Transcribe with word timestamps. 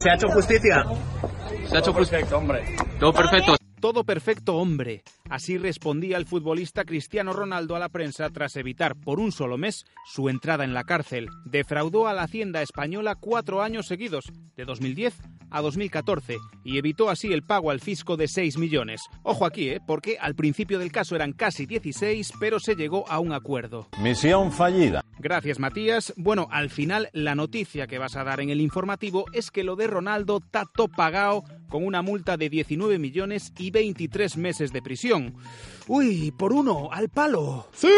¿Se 0.00 0.10
ha 0.10 0.14
hecho 0.14 0.28
justicia? 0.28 0.84
Se 1.68 1.76
ha 1.76 1.80
hecho 1.80 1.92
perfecto, 1.92 2.38
hombre. 2.38 2.76
Todo 3.00 3.12
perfecto. 3.12 3.56
Todo 3.80 4.04
perfecto, 4.04 4.56
hombre. 4.56 5.02
Así 5.30 5.58
respondía 5.58 6.16
el 6.16 6.26
futbolista 6.26 6.84
Cristiano 6.84 7.32
Ronaldo 7.32 7.76
a 7.76 7.78
la 7.78 7.90
prensa 7.90 8.30
tras 8.30 8.56
evitar 8.56 8.96
por 8.96 9.20
un 9.20 9.30
solo 9.30 9.58
mes 9.58 9.84
su 10.06 10.28
entrada 10.28 10.64
en 10.64 10.72
la 10.72 10.84
cárcel. 10.84 11.28
Defraudó 11.44 12.08
a 12.08 12.14
la 12.14 12.22
Hacienda 12.22 12.62
española 12.62 13.14
cuatro 13.14 13.62
años 13.62 13.86
seguidos, 13.86 14.32
de 14.56 14.64
2010 14.64 15.14
a 15.50 15.60
2014, 15.62 16.36
y 16.64 16.78
evitó 16.78 17.10
así 17.10 17.32
el 17.32 17.42
pago 17.42 17.70
al 17.70 17.80
fisco 17.80 18.16
de 18.16 18.28
6 18.28 18.58
millones. 18.58 19.02
Ojo 19.22 19.46
aquí, 19.46 19.70
¿eh? 19.70 19.80
porque 19.86 20.18
al 20.20 20.34
principio 20.34 20.78
del 20.78 20.92
caso 20.92 21.16
eran 21.16 21.32
casi 21.32 21.66
16, 21.66 22.32
pero 22.38 22.60
se 22.60 22.74
llegó 22.74 23.08
a 23.08 23.18
un 23.18 23.32
acuerdo. 23.32 23.88
Misión 24.02 24.52
fallida. 24.52 25.02
Gracias, 25.18 25.58
Matías. 25.58 26.12
Bueno, 26.16 26.48
al 26.50 26.70
final 26.70 27.08
la 27.12 27.34
noticia 27.34 27.86
que 27.86 27.98
vas 27.98 28.16
a 28.16 28.24
dar 28.24 28.40
en 28.40 28.50
el 28.50 28.60
informativo 28.60 29.24
es 29.32 29.50
que 29.50 29.64
lo 29.64 29.74
de 29.76 29.86
Ronaldo 29.86 30.40
está 30.44 30.64
todo 30.72 30.88
pagado 30.88 31.44
con 31.68 31.84
una 31.84 32.02
multa 32.02 32.36
de 32.36 32.48
19 32.48 32.98
millones 32.98 33.52
y 33.58 33.70
23 33.70 34.36
meses 34.36 34.72
de 34.72 34.82
prisión. 34.82 35.17
Uy, 35.86 36.32
por 36.32 36.52
uno, 36.52 36.90
al 36.92 37.08
palo. 37.08 37.68
¡Sí! 37.72 37.88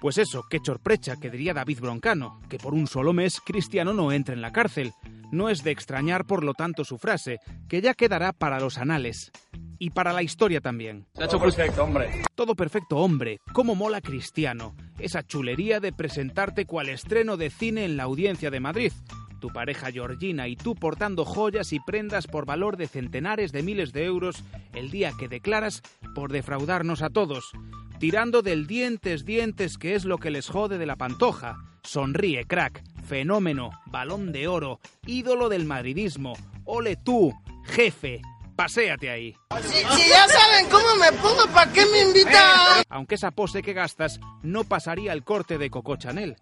Pues 0.00 0.18
eso, 0.18 0.44
qué 0.50 0.58
sorpresa, 0.64 1.16
que 1.20 1.30
diría 1.30 1.54
David 1.54 1.78
Broncano, 1.80 2.40
que 2.48 2.58
por 2.58 2.74
un 2.74 2.88
solo 2.88 3.12
mes 3.12 3.40
Cristiano 3.44 3.92
no 3.92 4.10
entre 4.10 4.34
en 4.34 4.42
la 4.42 4.52
cárcel. 4.52 4.92
No 5.30 5.48
es 5.48 5.62
de 5.62 5.70
extrañar, 5.70 6.24
por 6.24 6.42
lo 6.42 6.54
tanto, 6.54 6.84
su 6.84 6.98
frase, 6.98 7.38
que 7.68 7.80
ya 7.80 7.94
quedará 7.94 8.32
para 8.32 8.58
los 8.58 8.78
anales. 8.78 9.30
Y 9.78 9.90
para 9.90 10.12
la 10.12 10.22
historia 10.22 10.60
también. 10.60 11.06
Se 11.14 11.22
ha 11.22 11.26
hecho 11.26 11.38
perfecto, 11.38 11.84
hombre. 11.84 12.10
Todo 12.34 12.54
perfecto, 12.54 12.96
hombre. 12.96 13.38
¿Cómo 13.52 13.74
mola 13.74 14.00
Cristiano? 14.00 14.74
Esa 14.98 15.22
chulería 15.22 15.80
de 15.80 15.92
presentarte 15.92 16.64
cual 16.66 16.88
estreno 16.88 17.36
de 17.36 17.50
cine 17.50 17.84
en 17.84 17.96
la 17.96 18.04
audiencia 18.04 18.50
de 18.50 18.60
Madrid 18.60 18.92
tu 19.40 19.48
pareja 19.48 19.90
Georgina 19.90 20.48
y 20.48 20.56
tú 20.56 20.74
portando 20.74 21.24
joyas 21.24 21.72
y 21.72 21.80
prendas 21.80 22.26
por 22.26 22.46
valor 22.46 22.76
de 22.76 22.88
centenares 22.88 23.52
de 23.52 23.62
miles 23.62 23.92
de 23.92 24.04
euros 24.04 24.44
el 24.72 24.90
día 24.90 25.12
que 25.18 25.28
declaras 25.28 25.82
por 26.14 26.32
defraudarnos 26.32 27.02
a 27.02 27.10
todos, 27.10 27.52
tirando 27.98 28.42
del 28.42 28.66
dientes 28.66 29.24
dientes 29.24 29.78
que 29.78 29.94
es 29.94 30.04
lo 30.04 30.18
que 30.18 30.30
les 30.30 30.48
jode 30.48 30.78
de 30.78 30.86
la 30.86 30.96
pantoja. 30.96 31.56
Sonríe, 31.82 32.44
crack, 32.46 32.82
fenómeno, 33.04 33.70
balón 33.86 34.32
de 34.32 34.48
oro, 34.48 34.80
ídolo 35.06 35.48
del 35.48 35.64
madridismo. 35.66 36.34
Ole 36.64 36.96
tú, 36.96 37.32
jefe, 37.64 38.20
paséate 38.56 39.10
ahí. 39.10 39.36
Si, 39.62 40.08
ya 40.08 40.26
saben 40.28 40.68
cómo 40.70 40.96
me 40.96 41.12
pongo, 41.18 41.46
¿para 41.54 41.72
qué 41.72 41.86
me 41.86 42.02
invitan? 42.02 42.82
Aunque 42.88 43.14
esa 43.14 43.30
pose 43.30 43.62
que 43.62 43.72
gastas 43.72 44.18
no 44.42 44.64
pasaría 44.64 45.12
el 45.12 45.22
corte 45.22 45.58
de 45.58 45.70
Coco 45.70 45.96
Chanel. 45.96 46.36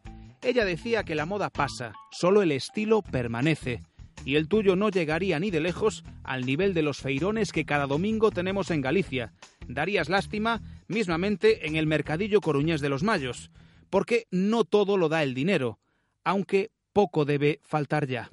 Ella 0.44 0.66
decía 0.66 1.04
que 1.04 1.14
la 1.14 1.24
moda 1.24 1.48
pasa, 1.48 1.94
solo 2.10 2.42
el 2.42 2.52
estilo 2.52 3.00
permanece. 3.00 3.82
Y 4.26 4.36
el 4.36 4.46
tuyo 4.46 4.76
no 4.76 4.90
llegaría 4.90 5.40
ni 5.40 5.50
de 5.50 5.60
lejos 5.60 6.04
al 6.22 6.44
nivel 6.44 6.74
de 6.74 6.82
los 6.82 6.98
feirones 6.98 7.50
que 7.50 7.64
cada 7.64 7.86
domingo 7.86 8.30
tenemos 8.30 8.70
en 8.70 8.82
Galicia. 8.82 9.32
Darías 9.68 10.10
lástima 10.10 10.60
mismamente 10.86 11.66
en 11.66 11.76
el 11.76 11.86
mercadillo 11.86 12.42
coruñés 12.42 12.82
de 12.82 12.90
los 12.90 13.02
Mayos, 13.02 13.50
porque 13.88 14.26
no 14.30 14.64
todo 14.64 14.98
lo 14.98 15.08
da 15.08 15.22
el 15.22 15.32
dinero, 15.32 15.78
aunque 16.24 16.70
poco 16.92 17.24
debe 17.24 17.60
faltar 17.62 18.06
ya. 18.06 18.30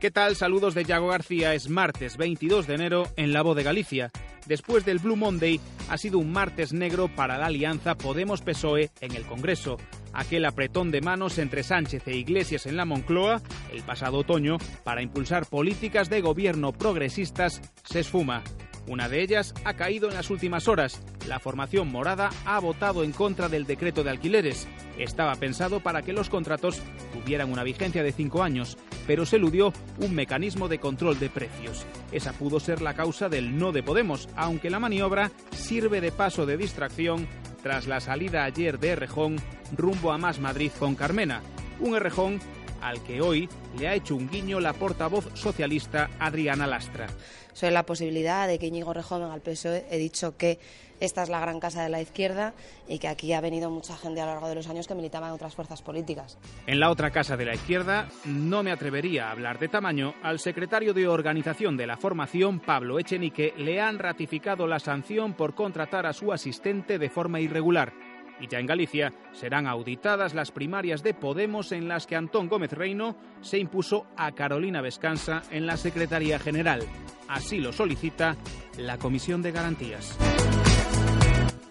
¿Qué 0.00 0.10
tal? 0.10 0.34
Saludos 0.34 0.74
de 0.74 0.82
Yago 0.82 1.06
García. 1.06 1.54
Es 1.54 1.68
martes 1.68 2.16
22 2.16 2.66
de 2.66 2.74
enero 2.74 3.06
en 3.14 3.32
La 3.32 3.42
Voz 3.42 3.54
de 3.54 3.62
Galicia. 3.62 4.10
Después 4.46 4.84
del 4.84 4.98
Blue 4.98 5.16
Monday, 5.16 5.60
ha 5.88 5.96
sido 5.96 6.18
un 6.18 6.32
martes 6.32 6.72
negro 6.72 7.08
para 7.08 7.38
la 7.38 7.46
alianza 7.46 7.94
Podemos-PSOE 7.94 8.90
en 9.00 9.14
el 9.14 9.24
Congreso. 9.24 9.76
Aquel 10.12 10.44
apretón 10.44 10.90
de 10.90 11.00
manos 11.00 11.38
entre 11.38 11.62
Sánchez 11.62 12.06
e 12.08 12.16
Iglesias 12.16 12.66
en 12.66 12.76
la 12.76 12.84
Moncloa, 12.84 13.40
el 13.72 13.82
pasado 13.82 14.18
otoño, 14.18 14.58
para 14.84 15.02
impulsar 15.02 15.46
políticas 15.46 16.10
de 16.10 16.20
gobierno 16.20 16.72
progresistas, 16.72 17.62
se 17.84 18.00
esfuma. 18.00 18.42
Una 18.88 19.08
de 19.08 19.22
ellas 19.22 19.54
ha 19.64 19.74
caído 19.74 20.08
en 20.08 20.14
las 20.14 20.28
últimas 20.30 20.66
horas. 20.66 21.00
La 21.28 21.38
formación 21.38 21.88
morada 21.88 22.30
ha 22.44 22.58
votado 22.58 23.04
en 23.04 23.12
contra 23.12 23.48
del 23.48 23.64
decreto 23.64 24.02
de 24.02 24.10
alquileres. 24.10 24.66
Estaba 24.98 25.36
pensado 25.36 25.80
para 25.80 26.02
que 26.02 26.12
los 26.12 26.28
contratos 26.28 26.82
tuvieran 27.12 27.52
una 27.52 27.62
vigencia 27.62 28.02
de 28.02 28.12
cinco 28.12 28.42
años, 28.42 28.76
pero 29.06 29.26
se 29.26 29.36
eludió 29.36 29.72
un 29.98 30.14
mecanismo 30.14 30.68
de 30.68 30.78
control 30.78 31.18
de 31.18 31.30
precios. 31.30 31.84
Esa 32.12 32.32
pudo 32.32 32.60
ser 32.60 32.82
la 32.82 32.94
causa 32.94 33.28
del 33.28 33.58
no 33.58 33.72
de 33.72 33.82
Podemos, 33.82 34.28
aunque 34.36 34.70
la 34.70 34.78
maniobra 34.78 35.30
sirve 35.52 36.00
de 36.00 36.12
paso 36.12 36.46
de 36.46 36.56
distracción 36.56 37.26
tras 37.62 37.86
la 37.86 38.00
salida 38.00 38.44
ayer 38.44 38.78
de 38.78 38.90
Errejón 38.90 39.36
rumbo 39.76 40.12
a 40.12 40.18
Más 40.18 40.40
Madrid 40.40 40.72
con 40.78 40.94
Carmena. 40.94 41.42
Un 41.80 41.94
Errejón 41.94 42.40
al 42.82 43.02
que 43.02 43.20
hoy 43.20 43.48
le 43.78 43.88
ha 43.88 43.94
hecho 43.94 44.16
un 44.16 44.28
guiño 44.28 44.60
la 44.60 44.72
portavoz 44.72 45.28
socialista 45.34 46.10
Adriana 46.18 46.66
Lastra 46.66 47.06
sobre 47.52 47.72
la 47.72 47.84
posibilidad 47.84 48.46
de 48.48 48.58
que 48.58 48.66
Íñigo 48.66 48.92
Rejón 48.92 49.22
al 49.22 49.40
PSOE. 49.40 49.86
He 49.90 49.98
dicho 49.98 50.36
que 50.36 50.58
esta 51.00 51.22
es 51.22 51.28
la 51.28 51.40
gran 51.40 51.58
casa 51.58 51.82
de 51.82 51.88
la 51.88 52.00
izquierda 52.00 52.54
y 52.88 52.98
que 52.98 53.08
aquí 53.08 53.32
ha 53.32 53.40
venido 53.40 53.70
mucha 53.70 53.96
gente 53.96 54.20
a 54.20 54.26
lo 54.26 54.32
largo 54.32 54.48
de 54.48 54.54
los 54.54 54.68
años 54.68 54.86
que 54.86 54.94
militaba 54.94 55.26
en 55.26 55.32
otras 55.32 55.54
fuerzas 55.54 55.82
políticas. 55.82 56.38
En 56.66 56.78
la 56.78 56.90
otra 56.90 57.10
casa 57.10 57.36
de 57.36 57.44
la 57.44 57.54
izquierda 57.54 58.08
no 58.24 58.62
me 58.62 58.70
atrevería 58.70 59.28
a 59.28 59.32
hablar 59.32 59.58
de 59.58 59.68
tamaño. 59.68 60.14
Al 60.22 60.38
secretario 60.38 60.94
de 60.94 61.08
organización 61.08 61.76
de 61.76 61.88
la 61.88 61.96
formación, 61.96 62.60
Pablo 62.60 62.98
Echenique, 62.98 63.52
le 63.56 63.80
han 63.80 63.98
ratificado 63.98 64.66
la 64.66 64.78
sanción 64.78 65.34
por 65.34 65.54
contratar 65.54 66.06
a 66.06 66.12
su 66.12 66.32
asistente 66.32 66.98
de 66.98 67.10
forma 67.10 67.40
irregular. 67.40 67.92
Y 68.40 68.48
ya 68.48 68.58
en 68.58 68.66
Galicia 68.66 69.12
serán 69.32 69.66
auditadas 69.66 70.34
las 70.34 70.50
primarias 70.50 71.02
de 71.02 71.14
Podemos 71.14 71.72
en 71.72 71.88
las 71.88 72.06
que 72.06 72.16
Antón 72.16 72.48
Gómez 72.48 72.72
Reino 72.72 73.16
se 73.40 73.58
impuso 73.58 74.06
a 74.16 74.32
Carolina 74.32 74.80
Vescanza 74.80 75.42
en 75.50 75.66
la 75.66 75.76
Secretaría 75.76 76.38
General. 76.38 76.82
Así 77.28 77.58
lo 77.58 77.72
solicita 77.72 78.36
la 78.78 78.98
Comisión 78.98 79.42
de 79.42 79.52
Garantías. 79.52 80.18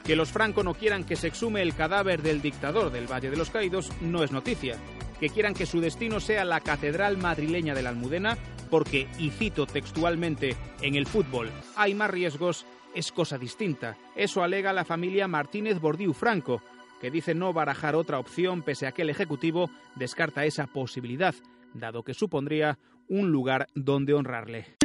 Que 0.03 0.15
los 0.15 0.31
Franco 0.31 0.63
no 0.63 0.73
quieran 0.73 1.03
que 1.03 1.15
se 1.15 1.27
exhume 1.27 1.61
el 1.61 1.75
cadáver 1.75 2.21
del 2.21 2.41
dictador 2.41 2.91
del 2.91 3.11
Valle 3.11 3.29
de 3.29 3.37
los 3.37 3.49
Caídos 3.49 3.91
no 4.01 4.23
es 4.23 4.31
noticia. 4.31 4.77
Que 5.19 5.29
quieran 5.29 5.53
que 5.53 5.67
su 5.67 5.79
destino 5.79 6.19
sea 6.19 6.45
la 6.45 6.61
Catedral 6.61 7.17
Madrileña 7.17 7.75
de 7.75 7.83
la 7.83 7.89
Almudena, 7.89 8.37
porque, 8.71 9.07
y 9.19 9.29
cito 9.29 9.67
textualmente, 9.67 10.55
en 10.81 10.95
el 10.95 11.05
fútbol 11.05 11.51
hay 11.75 11.93
más 11.93 12.09
riesgos 12.09 12.65
es 12.95 13.11
cosa 13.11 13.37
distinta. 13.37 13.97
Eso 14.15 14.43
alega 14.43 14.73
la 14.73 14.85
familia 14.85 15.27
Martínez 15.27 15.79
Bordiú 15.79 16.13
Franco, 16.13 16.61
que 16.99 17.11
dice 17.11 17.33
no 17.33 17.53
barajar 17.53 17.95
otra 17.95 18.19
opción 18.19 18.61
pese 18.61 18.87
a 18.87 18.91
que 18.91 19.01
el 19.01 19.09
Ejecutivo 19.09 19.69
descarta 19.95 20.45
esa 20.45 20.67
posibilidad, 20.67 21.35
dado 21.73 22.03
que 22.03 22.13
supondría 22.13 22.77
un 23.07 23.31
lugar 23.31 23.67
donde 23.75 24.13
honrarle. 24.13 24.77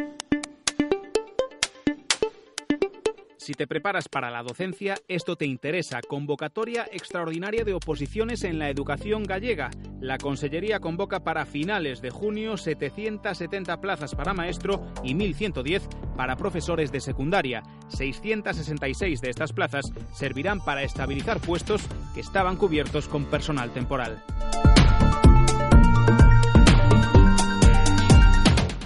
Si 3.47 3.55
te 3.55 3.69
preparas 3.69 4.09
para 4.09 4.29
la 4.29 4.43
docencia, 4.43 4.97
esto 5.07 5.37
te 5.37 5.47
interesa. 5.47 6.01
Convocatoria 6.03 6.89
extraordinaria 6.91 7.63
de 7.63 7.75
oposiciones 7.75 8.43
en 8.43 8.59
la 8.59 8.71
educación 8.71 9.23
gallega. 9.23 9.71
La 10.01 10.19
Consellería 10.19 10.81
convoca 10.81 11.23
para 11.23 11.47
finales 11.47 12.01
de 12.01 12.11
junio 12.11 12.57
770 12.57 13.81
plazas 13.81 14.17
para 14.17 14.35
maestro 14.35 14.85
y 15.05 15.15
1.110 15.15 15.83
para 16.17 16.35
profesores 16.35 16.91
de 16.91 17.01
secundaria. 17.01 17.63
666 17.87 19.21
de 19.21 19.31
estas 19.31 19.53
plazas 19.53 19.93
servirán 20.13 20.59
para 20.65 20.83
estabilizar 20.83 21.39
puestos 21.39 21.83
que 22.15 22.23
estaban 22.23 22.57
cubiertos 22.57 23.07
con 23.07 23.27
personal 23.27 23.71
temporal. 23.73 24.25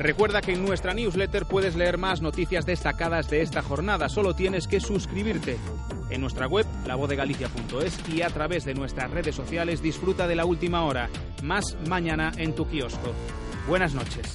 Recuerda 0.00 0.40
que 0.40 0.54
en 0.54 0.64
nuestra 0.64 0.94
newsletter 0.94 1.44
puedes 1.44 1.76
leer 1.76 1.98
más 1.98 2.22
noticias 2.22 2.64
destacadas 2.64 3.28
de 3.28 3.42
esta 3.42 3.60
jornada. 3.60 4.08
Solo 4.08 4.32
tienes 4.32 4.66
que 4.66 4.80
suscribirte. 4.80 5.58
En 6.08 6.22
nuestra 6.22 6.46
web, 6.46 6.64
lavodegalicia.es 6.86 8.08
y 8.08 8.22
a 8.22 8.30
través 8.30 8.64
de 8.64 8.72
nuestras 8.72 9.10
redes 9.10 9.34
sociales 9.34 9.82
disfruta 9.82 10.26
de 10.26 10.36
la 10.36 10.46
última 10.46 10.84
hora. 10.84 11.10
Más 11.42 11.76
mañana 11.86 12.32
en 12.38 12.54
tu 12.54 12.66
kiosco. 12.66 13.12
Buenas 13.68 13.92
noches. 13.92 14.32